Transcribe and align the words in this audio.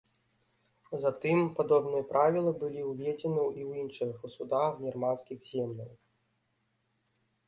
Затым 1.01 1.37
падобныя 1.57 2.07
правілы 2.13 2.51
былі 2.63 2.81
ўведзены 2.85 3.43
і 3.59 3.65
ў 3.69 3.83
іншых 3.83 4.11
судах 4.37 4.71
германскіх 4.87 5.39
земляў. 5.51 5.93